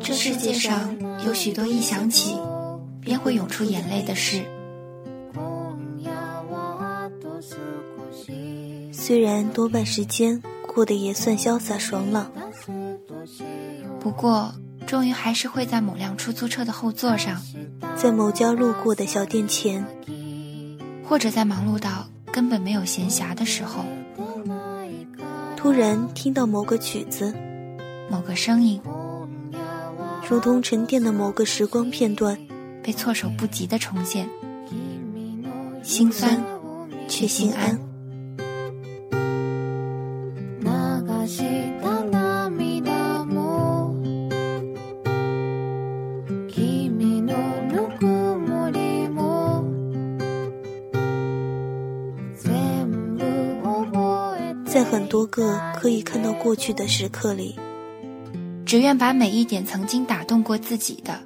[0.00, 0.96] 这世界上
[1.26, 2.38] 有许多一想起
[3.00, 4.44] 便会涌出眼泪的事。
[8.92, 12.30] 虽然多半时间过得也算潇洒爽朗，
[14.00, 14.52] 不过
[14.86, 17.40] 终于还是会在某辆出租车的后座上，
[17.96, 19.84] 在某家路过的小店前，
[21.08, 23.82] 或者在忙碌到根本没有闲暇的时候，
[25.56, 27.34] 突然听到某个曲子、
[28.10, 28.78] 某个声音，
[30.28, 32.36] 如同沉淀的某个时光片段，
[32.82, 34.28] 被措手不及的重现，
[35.82, 36.38] 心酸
[37.08, 37.80] 却心安。
[56.46, 57.56] 过去的时刻里，
[58.64, 61.18] 只愿把每一点曾经打动过自己的，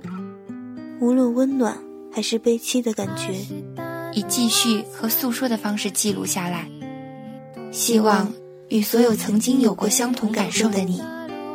[0.98, 1.76] 无论温暖
[2.10, 3.34] 还是悲戚的感觉，
[4.14, 6.66] 以记叙和诉说的方式记录下来，
[7.70, 8.32] 希望
[8.70, 11.02] 与所有曾经有过相同感受的你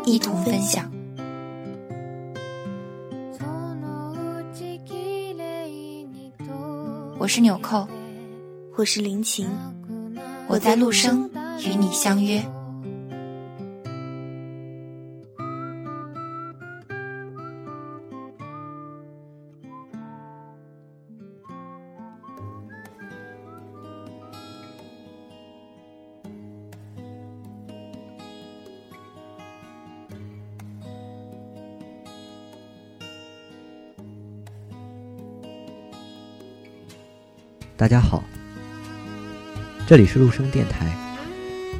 [0.05, 0.91] 一同分享。
[7.17, 7.87] 我是纽扣，
[8.75, 9.49] 我是林晴，
[10.47, 11.27] 我在陆生。
[11.65, 12.43] 与你相约。
[37.77, 38.23] 大家好，
[39.85, 40.95] 这里是陆生电台。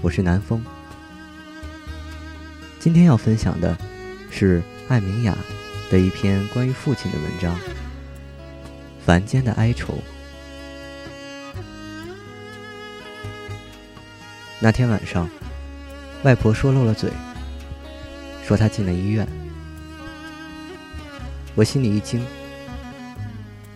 [0.01, 0.61] 我是南风，
[2.81, 3.77] 今天要分享的
[4.29, 5.37] 是艾明雅
[5.89, 7.55] 的一篇关于父亲的文章
[9.05, 9.93] 《凡间的哀愁》。
[14.59, 15.29] 那天晚上，
[16.23, 17.09] 外婆说漏了嘴，
[18.45, 19.25] 说她进了医院。
[21.55, 22.21] 我心里一惊，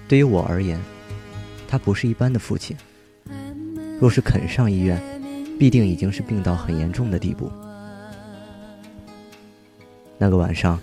[0.06, 0.78] 对于我而言，
[1.70, 2.76] 他不是一般的父亲。
[4.02, 5.00] 若是肯上医院，
[5.60, 7.52] 必定已经是病到很严重的地步。
[10.18, 10.82] 那个晚上，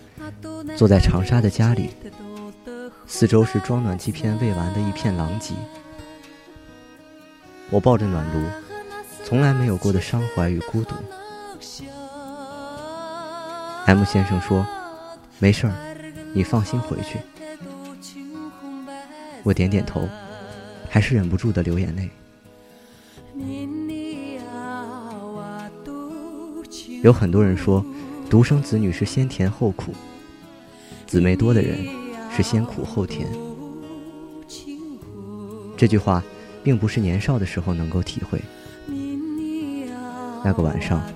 [0.77, 1.91] 坐在长沙的家里，
[3.05, 5.55] 四周是装暖气片未完的一片狼藉。
[7.69, 8.41] 我抱着暖炉，
[9.25, 10.95] 从来没有过的伤怀与孤独。
[13.87, 14.65] M 先生说
[15.41, 15.73] ：“没事儿，
[16.33, 17.19] 你放心回去。”
[19.43, 20.09] 我点点头，
[20.97, 22.09] 还是忍不住的流眼泪。
[27.03, 27.85] 有很多人说，
[28.31, 29.93] 独生子女是先甜后苦，
[31.07, 31.87] 姊妹多的人
[32.35, 33.29] 是先苦后甜。
[35.77, 36.25] 这句话，
[36.65, 38.41] 并不是年少的时候能够体会。
[40.43, 41.07] 那个晚上，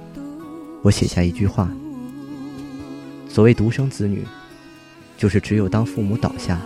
[0.82, 1.72] 我写下一句话：
[3.30, 4.26] 所谓独生子女，
[5.16, 6.60] 就是只有当父母倒下，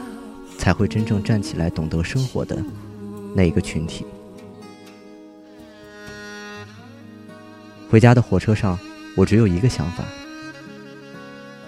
[0.58, 2.60] 才会真正站起来，懂得生活的
[3.34, 4.06] 那一个群体。
[7.90, 8.78] 回家的火车上。
[9.16, 10.02] 我只有一个想法：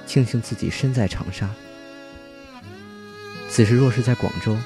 [0.04, 1.48] 庆幸自己身在长沙。
[3.48, 4.56] 此时若是在广州，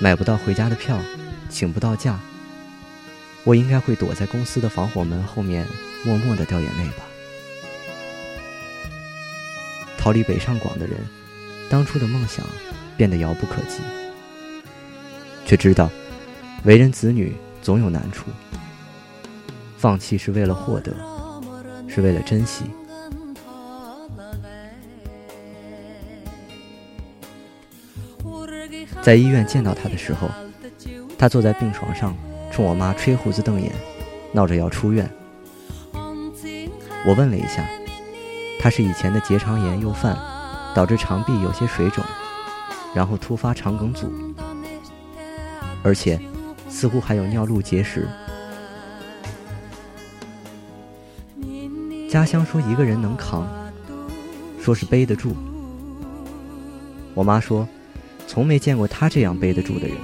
[0.00, 0.98] 买不到回家的票，
[1.50, 2.18] 请不到假，
[3.44, 5.66] 我应该会躲在公司的防火门后面，
[6.02, 7.04] 默默的掉眼泪吧。
[9.98, 10.96] 逃离北上广的人，
[11.68, 12.42] 当初的梦想
[12.96, 13.82] 变得遥不可及，
[15.44, 15.90] 却知道
[16.64, 18.30] 为人子女总有难处，
[19.76, 20.92] 放弃是为了获得。
[21.90, 22.64] 是为了珍惜。
[29.02, 30.28] 在医院见到他的时候，
[31.18, 32.14] 他坐在病床上，
[32.52, 33.72] 冲我妈吹胡子瞪眼，
[34.32, 35.10] 闹着要出院。
[35.94, 37.66] 我问了一下，
[38.60, 40.14] 他是以前的结肠炎又犯，
[40.74, 42.04] 导致肠壁有些水肿，
[42.94, 44.12] 然后突发肠梗阻，
[45.82, 46.20] 而且
[46.68, 48.08] 似乎还有尿路结石。
[52.08, 53.46] 家乡说一个人能扛，
[54.60, 55.36] 说是背得住。
[57.14, 57.68] 我妈说，
[58.26, 59.96] 从没见过他这样背得住的人。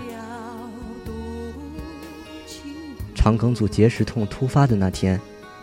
[3.15, 5.19] 肠梗阻结石痛突发的那天，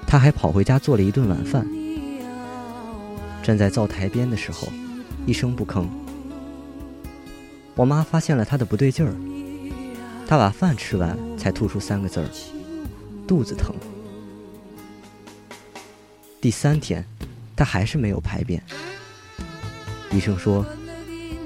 [0.08, 1.68] 他还跑回家做了一顿晚饭。
[3.44, 4.68] 站在灶台边的时候，
[5.28, 5.86] 一声不吭。
[7.76, 9.14] 我妈发现了他的不对劲儿，
[10.32, 12.26] 他把饭吃完才吐出三个字儿：
[13.28, 13.76] 肚子疼。
[16.40, 17.06] 第三天，
[17.54, 18.64] 他还是没有排便。
[20.10, 20.66] 医生说，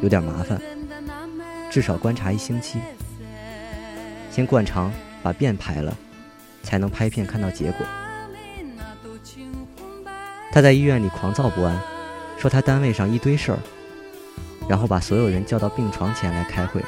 [0.03, 0.61] 有点麻烦，
[1.71, 2.77] 至少观察一星期，
[4.29, 4.91] 先灌肠
[5.23, 5.97] 把便排了，
[6.61, 7.88] 才能拍片看到结果。
[10.51, 11.81] 他在医院里狂躁不安，
[12.38, 13.57] 说他单位上一堆事儿，
[14.69, 16.83] 然后把所有人叫到病床前来开会。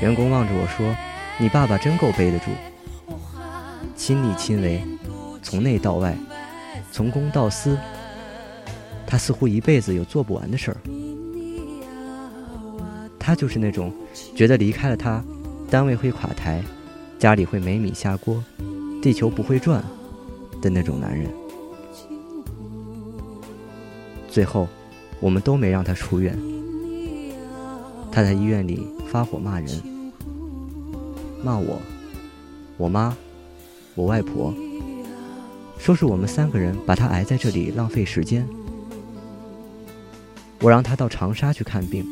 [0.00, 0.96] 员工望着我说
[1.38, 2.46] ：“你爸爸真够背得住，
[3.94, 4.82] 亲力亲为，
[5.42, 6.16] 从内到外，
[6.90, 7.76] 从公到私。”
[9.06, 10.76] 他似乎一辈子有做不完的事儿。
[13.18, 13.92] 他就是那种
[14.34, 15.22] 觉得离开了他，
[15.68, 16.62] 单位会垮台，
[17.18, 18.42] 家里会没米下锅，
[19.02, 19.84] 地球不会转
[20.62, 21.28] 的那种男人。
[24.28, 24.68] 最后，
[25.18, 26.38] 我们都没让他出院。
[28.12, 29.68] 他在医院里发火骂人，
[31.42, 31.80] 骂我、
[32.76, 33.16] 我妈、
[33.94, 34.54] 我外婆，
[35.78, 38.46] 说是我们三个人把他挨在这里浪费时间。
[40.60, 42.04] 我让他到长沙去看病，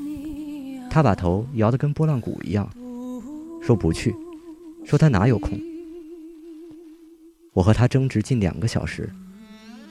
[0.89, 2.67] 他把头摇得跟拨浪鼓一样，
[3.61, 4.15] 说不去，
[4.87, 5.61] 说他哪有空。
[7.53, 9.13] 我和他争执近两个小时，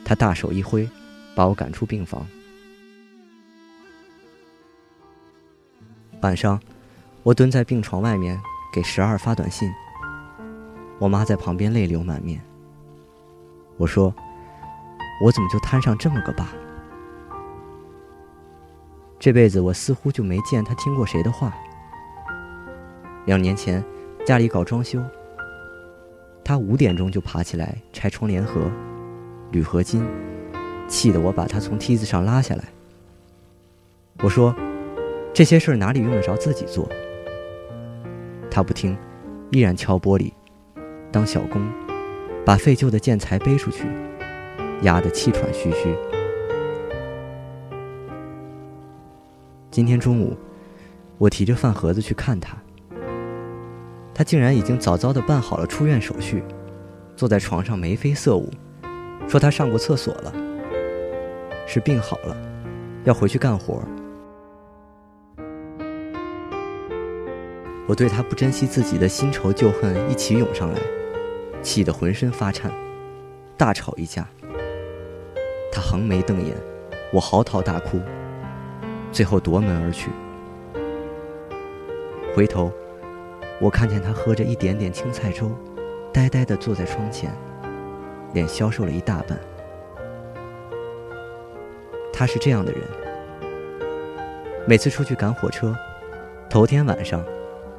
[0.04, 0.90] 他大手一挥，
[1.36, 2.26] 把我赶出病房。
[6.22, 6.60] 晚上，
[7.22, 8.40] 我蹲在病床外面
[8.78, 9.74] 给十二发短信，
[11.00, 12.40] 我妈在旁边泪流满面。
[13.76, 14.14] 我说
[15.20, 16.50] ：“我怎么就摊上这么个爸？”
[19.18, 21.52] 这辈子我似乎就没见他听过谁的话。
[23.26, 23.84] 两年前，
[24.24, 25.02] 家里搞装修，
[26.46, 28.70] 他五点钟就爬起来拆窗帘盒、
[29.50, 30.06] 铝合金，
[30.88, 32.66] 气得我把他从梯子上拉下来。
[34.20, 34.56] 我说
[35.34, 36.88] ：“这些事儿哪里用得着自己做？”
[38.50, 38.98] 他不听，
[39.52, 40.32] 依然敲玻璃，
[41.12, 41.62] 当小工，
[42.46, 43.86] 把废旧的建材背出去，
[44.82, 45.96] 压得气喘吁吁。
[49.70, 50.36] 今天中午，
[51.18, 52.58] 我提着饭盒子去看他，
[54.14, 56.44] 他竟然已经早早的办好了出院手续，
[57.16, 58.50] 坐在床上眉飞色舞，
[59.28, 60.34] 说他上过厕所了，
[61.68, 62.36] 是病好了，
[63.04, 63.84] 要回去干活。
[67.88, 70.80] 我对他不珍惜自己的新仇旧恨一起涌上来，
[71.62, 72.70] 气得浑身发颤，
[73.56, 74.28] 大吵一架。
[75.72, 76.54] 他横眉瞪眼，
[77.14, 78.02] 我嚎啕大哭。
[79.10, 80.12] 最后夺门而去。
[82.36, 82.70] 回头，
[83.62, 85.50] 我看见他喝着一点点青菜粥，
[86.14, 87.34] 呆呆地坐在窗前，
[88.34, 89.40] 脸消瘦了一大半。
[92.12, 92.82] 他是这样的人：
[94.68, 95.74] 每次出去赶火车，
[96.50, 97.24] 头天晚上，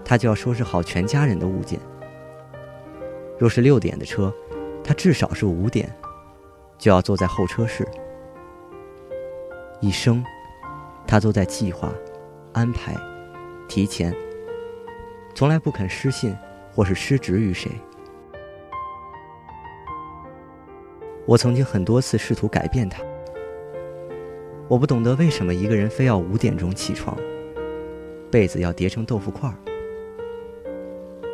[0.08, 1.78] 他就要收拾好全家人的物件。
[3.38, 4.32] 若是六点的车，
[4.82, 5.94] 他至少是五点，
[6.78, 7.87] 就要坐在候车室，
[9.82, 10.25] 一生。
[11.06, 11.93] 他都在计划、
[12.52, 12.94] 安排、
[13.66, 14.14] 提前，
[15.34, 16.37] 从来不肯失信
[16.75, 17.70] 或是失职于谁。
[21.26, 23.02] 我曾经很多次试图改变他。
[24.69, 27.16] 我不懂得为什么一个人非要五点钟起床，
[28.31, 29.55] 被子要叠成豆腐块儿。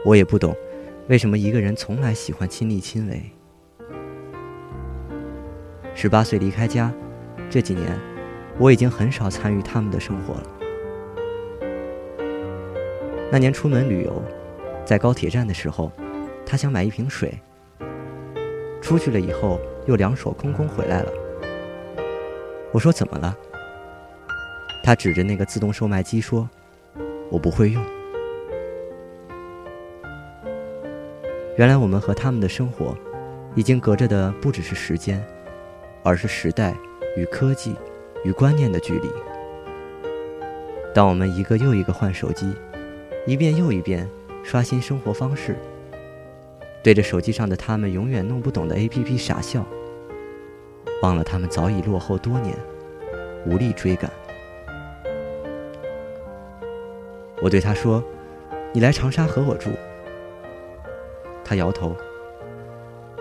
[0.04, 0.54] 我也不懂，
[1.08, 3.23] 为什么一个人从来喜欢亲力亲为。
[5.94, 6.92] 十八岁离开家，
[7.49, 7.99] 这几年。
[8.56, 10.46] 我已经很少参与他们的生活了。
[13.32, 14.23] 那年出门旅游，
[14.84, 15.90] 在高铁站的时候，
[16.46, 17.37] 他想买一瓶水。
[18.80, 21.12] 出去了以后，又两手空空回来了。
[22.70, 23.37] 我说怎么了？
[24.84, 26.49] 他指着那个自动售卖机说
[27.30, 27.84] ：“我不会用。”
[31.56, 32.96] 原来我们和他们的生活，
[33.54, 35.25] 已经隔着的不只是时间，
[36.02, 36.75] 而是时代
[37.16, 37.75] 与科技。
[38.25, 39.11] 与观念的距离。
[40.94, 42.50] 当我们一个又一个换手机，
[43.26, 44.08] 一遍又一遍
[44.42, 45.54] 刷新生活方式，
[46.82, 49.62] 对着手机上的他们永远弄不懂的 APP 傻笑，
[51.02, 52.56] 忘了他们早已落后多年，
[53.44, 54.11] 无力追赶。
[57.42, 58.02] 我对他说
[58.73, 59.68] ：“你来长沙和我住。”
[61.45, 61.95] 他摇头：“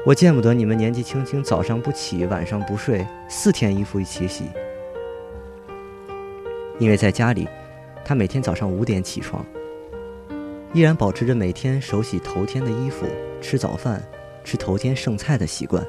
[0.05, 4.45] 我见不得你们年纪轻轻早上不起，晚上不睡，四天衣服一起洗。”
[6.79, 7.47] 因为在家里，
[8.03, 9.45] 他每天早上五点起床，
[10.73, 13.05] 依然保持着每天手洗头天的衣服、
[13.39, 14.03] 吃早饭、
[14.43, 15.85] 吃头天剩菜的习惯，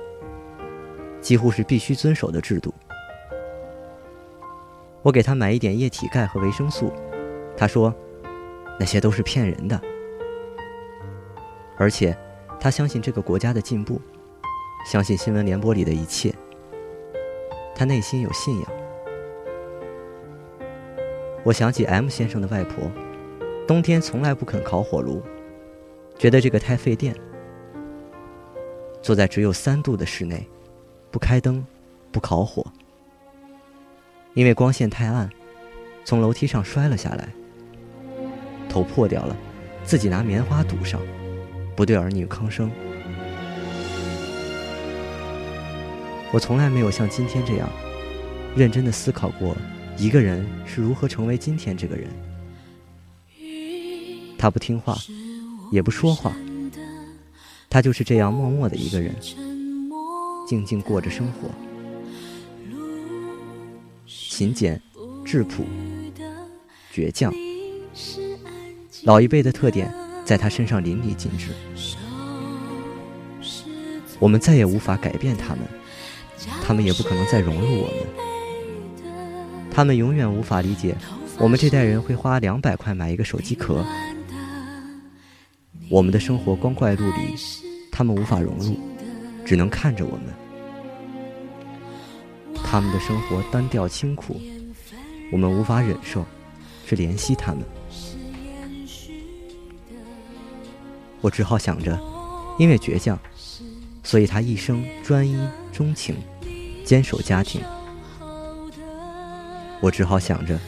[1.21, 2.73] 几乎是必须遵守的制度。
[5.03, 6.93] 我给他买一点液体钙和维生素，
[7.57, 7.93] 他说
[8.79, 9.81] 那些都是骗人的，
[11.77, 12.17] 而且
[12.65, 14.01] 他相信这个国家的进步，
[14.87, 16.35] 相信新闻联播里的一切。
[17.75, 18.73] 他内心有信仰。
[21.45, 22.91] 我想起 M 先生的外婆，
[23.69, 25.23] 冬天从来不肯烤火炉，
[26.17, 27.15] 觉得这个太费电。
[29.03, 30.49] 坐在只有三度的室内，
[31.11, 31.63] 不开灯，
[32.11, 32.65] 不烤火，
[34.33, 35.29] 因为光线太暗，
[36.03, 37.29] 从楼梯上摔了下来，
[38.71, 39.37] 头破掉了，
[39.85, 40.99] 自己拿棉花堵上，
[41.77, 42.71] 不对儿女吭声。
[46.33, 47.69] 我从来没有像今天这样
[48.57, 49.57] 认真的思考过，
[49.97, 52.09] 一个人是如何成为今天这个人。
[54.37, 54.97] 他不听话，
[55.71, 56.35] 也不说话，
[57.71, 59.15] 他就是这样默默的一个人，
[60.47, 61.49] 静静过着生活，
[64.07, 64.81] 勤俭、
[65.25, 65.65] 质朴、
[66.93, 67.33] 倔强，
[69.05, 69.91] 老一辈的特点
[70.25, 71.49] 在他身上淋漓尽致。
[74.19, 75.59] 我们再也无法改变他们。
[76.63, 77.97] 他们也不可能再融入我们，
[79.71, 80.95] 他们永远无法理解
[81.39, 83.83] 我们这代人会花两百块买一个手机壳。
[85.89, 87.35] 我们的生活光怪陆离，
[87.91, 88.77] 他们无法融入，
[89.47, 90.27] 只能看着我们。
[92.63, 94.39] 他们的生活单调清苦，
[95.33, 96.27] 我们无法忍受，
[96.87, 97.63] 去怜惜他们。
[101.25, 101.99] 我只好想着，
[102.59, 103.19] 因为倔强，
[104.03, 105.35] 所以他一生专一
[105.73, 106.15] 钟情。
[106.85, 107.63] 坚守家庭，
[109.81, 110.61] 我只好想着，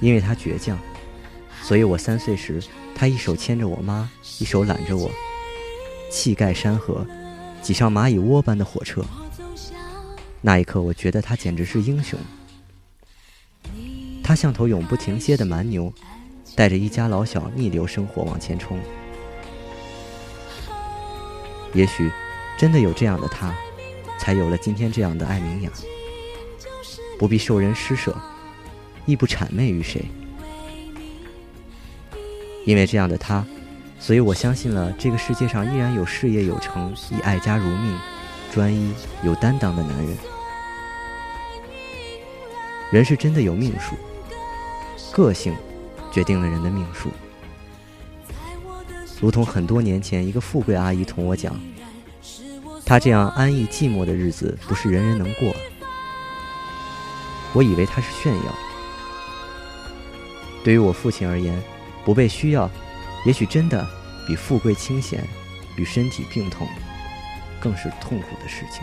[0.00, 0.78] 因为他倔强，
[1.62, 2.62] 所以我三岁时，
[2.94, 5.10] 他一手牵着我妈，一手揽着我，
[6.10, 7.06] 气盖山河，
[7.60, 9.04] 挤上蚂蚁窝般的火车。
[10.40, 12.18] 那一刻，我觉得他简直是英雄。
[14.24, 15.92] 他像头永不停歇的蛮牛，
[16.56, 18.78] 带着一家老小逆流生活往前冲。
[21.72, 22.10] 也许，
[22.58, 23.54] 真的有这样的他。
[24.18, 25.70] 才有了今天这样的艾明雅，
[27.18, 28.14] 不必受人施舍，
[29.06, 30.04] 亦不谄媚于谁。
[32.66, 33.42] 因为这样的他，
[33.98, 37.98] 所以我相信了这个世界上依然有事业有成、以爱家如命、
[38.52, 40.14] 专一有担当的男人。
[42.92, 43.96] 人是真的有命数，
[45.12, 45.56] 个性
[46.12, 47.08] 决定了人的命数。
[49.20, 51.54] 如同很多年前，一个富贵阿姨同我讲。
[52.86, 55.54] 她这样安逸寂寞的日子，不是人人能过。
[57.52, 58.54] 我以为她是炫耀。
[60.64, 61.62] 对于我父亲而言，
[62.04, 62.68] 不被需要，
[63.26, 63.86] 也许真的
[64.26, 65.22] 比富贵清闲
[65.76, 66.66] 与身体病痛
[67.60, 68.82] 更是痛苦的事情。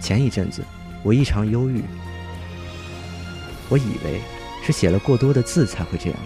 [0.00, 0.64] 前一阵子，
[1.02, 1.82] 我异常忧郁，
[3.68, 4.20] 我以为
[4.64, 6.18] 是写了过多的字才会这样，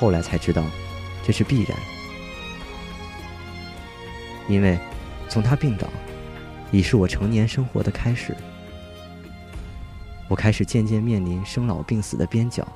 [0.00, 0.64] 后来才知道，
[1.22, 1.78] 这是必然。
[4.48, 4.78] 因为，
[5.28, 5.86] 从他病倒，
[6.72, 8.34] 已是我成年生活的开始。
[10.26, 12.66] 我开始渐渐面临生老病死的边角，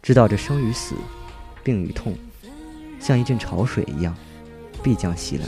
[0.00, 0.94] 知道这生与死、
[1.64, 2.16] 病与痛，
[3.00, 4.16] 像一阵潮水一样，
[4.80, 5.46] 必将袭来。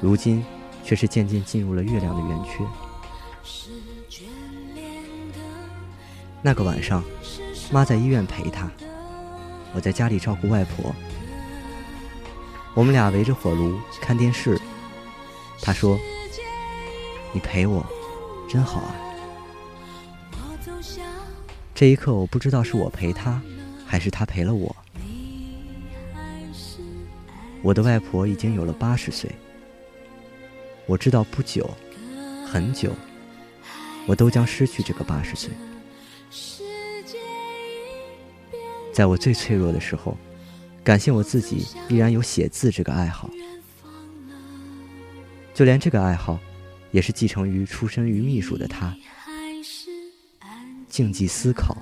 [0.00, 0.44] 如今，
[0.82, 2.64] 却是渐渐进入了月亮的圆缺。
[6.42, 7.04] 那个晚上，
[7.70, 8.68] 妈在医院陪他，
[9.72, 10.92] 我在家里照顾外婆。
[12.74, 14.60] 我们俩围着火炉看电视，
[15.62, 15.98] 他说
[17.32, 17.86] ：“你陪我，
[18.48, 18.94] 真好啊。”
[21.72, 23.40] 这一刻，我不知道是我陪他，
[23.86, 24.74] 还是他陪了我。
[27.62, 29.30] 我的外婆已经有了八十岁，
[30.86, 31.70] 我知道不久，
[32.46, 32.90] 很久，
[34.06, 35.50] 我都将失去这个八十岁。
[38.92, 40.16] 在我最脆弱的时候。
[40.82, 43.28] 感谢我自己依然有写字这个爱好，
[45.52, 46.38] 就连这个爱好，
[46.90, 48.96] 也是继承于出身于秘书的他。
[50.88, 51.76] 静寂思考，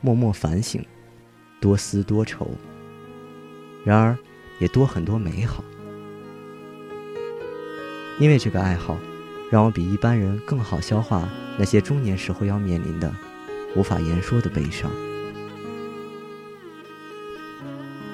[0.00, 0.84] 默默反省，
[1.60, 2.50] 多思多愁。
[3.84, 4.18] 然而，
[4.58, 5.62] 也多很多美好。
[8.18, 8.98] 因为这个爱好，
[9.48, 13.14] 让我比一般人更好消化那些中年时候要面临的
[13.76, 14.90] 无法言说的悲伤。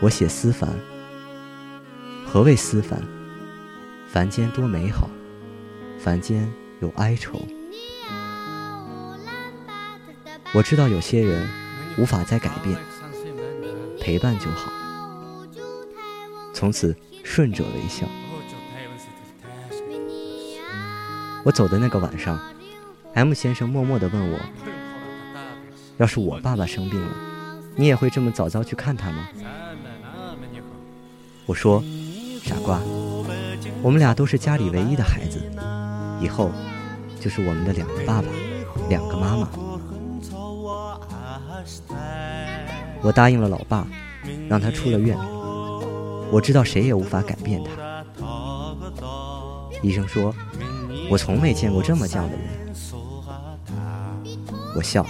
[0.05, 0.69] 我写思凡，
[2.27, 3.01] 何谓思凡？
[4.07, 5.09] 凡间多美好，
[5.99, 6.47] 凡间
[6.81, 7.41] 有哀愁。
[10.53, 11.49] 我知道有些人
[11.97, 12.79] 无法再改变，
[13.99, 14.71] 陪伴就好。
[16.53, 18.07] 从此顺者为笑。
[21.45, 22.39] 我走的那个晚上
[23.15, 24.39] ，M 先生默默地问我
[25.97, 27.09] ：“要是我爸爸生病了，
[27.75, 29.27] 你也会这么早早去看他吗？”
[31.47, 31.85] 我说
[32.43, 32.81] ：“傻瓜，
[33.83, 35.43] 我们俩都是家里唯一的孩子，
[36.21, 36.51] 以后
[37.21, 38.29] 就是我们的两个爸爸，
[38.89, 39.51] 两个妈妈。”
[43.03, 43.87] 我答应了老爸，
[44.49, 45.19] 让他出了院。
[46.31, 47.71] 我知道谁也无法改变他。
[49.83, 50.35] 医生说
[51.11, 52.41] ：“我从没见过这么犟的人。”
[54.75, 55.05] 我笑。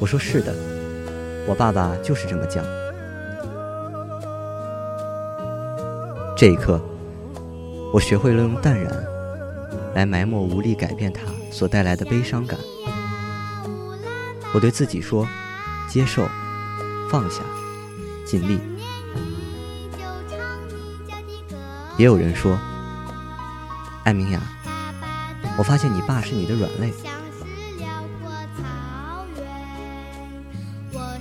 [0.00, 0.52] 我说：“是的，
[1.46, 2.60] 我爸爸就是这么犟。”
[6.40, 6.80] 这一刻，
[7.92, 8.90] 我学会了用淡然
[9.94, 11.20] 来埋没无力改变它
[11.50, 12.58] 所带来的悲伤感。
[14.54, 15.28] 我对自己说
[15.86, 16.26] ：“接受，
[17.10, 17.42] 放下，
[18.24, 18.58] 尽力。”
[21.98, 22.58] 也有人说
[24.04, 24.40] ：“艾明雅，
[25.58, 26.90] 我发现你爸是你的软肋。”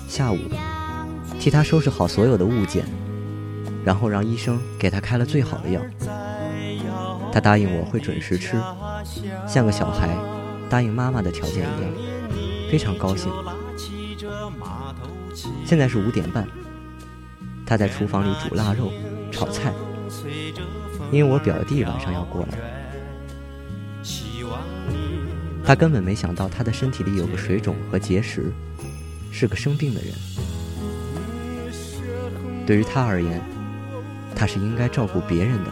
[0.08, 0.38] 下午，
[1.42, 2.86] 替他收拾好所有的物件，
[3.84, 5.82] 然后让医生给他开了最好的药。
[7.32, 8.58] 他答应我会准时吃，
[9.48, 10.10] 像个小孩
[10.70, 11.92] 答应妈妈的条件一样，
[12.72, 13.32] 非常高兴。
[15.66, 16.48] 现在是五点半，
[17.66, 18.92] 他在厨房里煮腊肉、
[19.32, 19.74] 炒菜，
[21.12, 22.58] 因为我表弟晚上要过来。
[25.64, 28.52] 他根本没想到他的身体里有个水肿和结石。
[29.32, 30.12] 是个生病的人，
[32.66, 33.40] 对于他而言，
[34.40, 35.72] 他是应该照顾别人的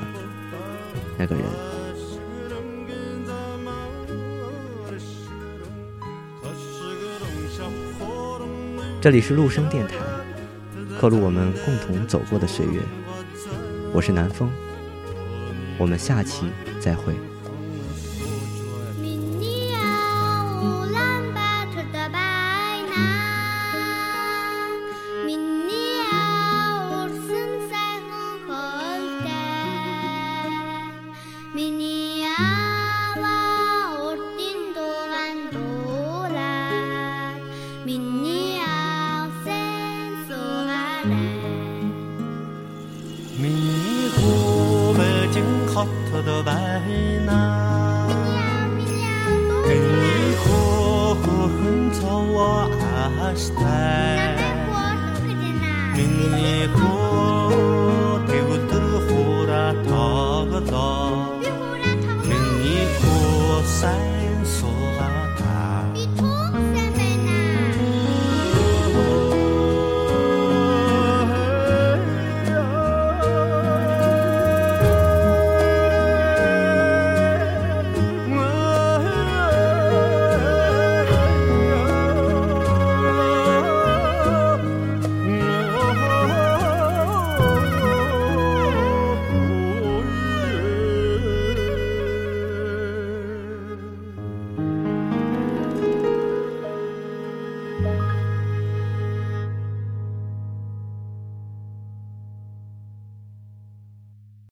[1.17, 1.45] 那个人。
[8.99, 9.95] 这里是陆生电台，
[10.99, 12.81] 刻录我们共同走过的岁月。
[13.93, 14.51] 我是南风，
[15.77, 16.47] 我们下期
[16.81, 17.15] 再会。